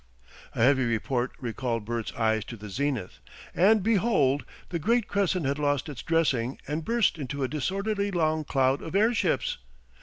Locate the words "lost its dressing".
5.59-6.57